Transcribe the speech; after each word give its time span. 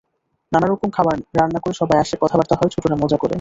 নানা 0.51 0.67
রকম 0.67 0.89
খাবার 0.89 1.15
রান্না 1.37 1.59
করে 1.59 1.73
সবাই 1.73 1.97
আসে, 1.99 2.15
কথাবার্তা 2.21 2.55
হয়, 2.55 2.69
ছোটরা 2.69 2.95
মজা 2.95 3.17
করে। 3.17 3.29